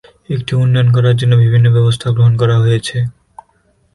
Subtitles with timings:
[0.29, 2.97] এটি উন্নয়ন করার জন্য বিভিন্ন ব্যবস্থা গ্রহণ করা হয়েছে।